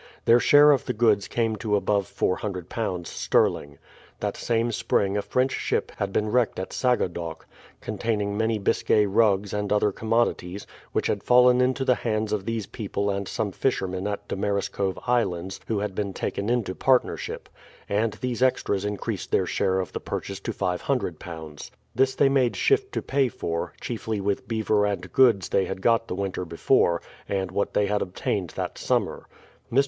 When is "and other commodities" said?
9.53-10.65